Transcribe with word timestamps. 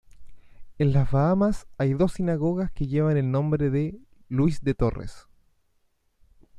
En 0.79 0.93
las 0.93 1.11
Bahamas 1.11 1.67
hay 1.77 1.93
dos 1.93 2.13
sinagogas 2.13 2.71
que 2.71 2.87
llevan 2.87 3.17
el 3.17 3.29
nombre 3.29 3.69
de 3.69 3.99
"Luis 4.29 4.63
de 4.63 4.73
Torres". 4.73 5.27